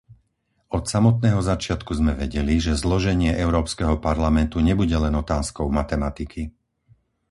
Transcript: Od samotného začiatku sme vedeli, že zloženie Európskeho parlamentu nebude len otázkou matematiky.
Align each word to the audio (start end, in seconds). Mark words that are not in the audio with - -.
Od 0.77 0.83
samotného 0.93 1.41
začiatku 1.51 1.91
sme 1.99 2.13
vedeli, 2.23 2.55
že 2.65 2.73
zloženie 2.83 3.31
Európskeho 3.45 3.95
parlamentu 4.07 4.57
nebude 4.69 4.97
len 5.05 5.13
otázkou 5.23 5.67
matematiky. 5.79 6.41